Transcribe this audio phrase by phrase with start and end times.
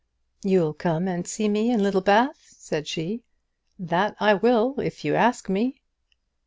[0.41, 3.21] "You'll come and see me at Littlebath?" said she.
[3.77, 5.79] "That I will if you'll ask me."